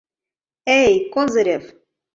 —Эй, 0.79 0.93
Козырев! 1.13 1.63